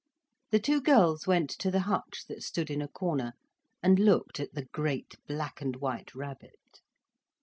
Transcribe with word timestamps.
The 0.49 0.57
two 0.59 0.81
girls 0.81 1.27
went 1.27 1.51
to 1.51 1.69
the 1.69 1.81
hutch 1.81 2.25
that 2.27 2.41
stood 2.41 2.71
in 2.71 2.81
a 2.81 2.87
corner, 2.87 3.33
and 3.83 3.99
looked 3.99 4.39
at 4.39 4.55
the 4.55 4.65
great 4.65 5.15
black 5.27 5.61
and 5.61 5.75
white 5.75 6.15
rabbit. 6.15 6.81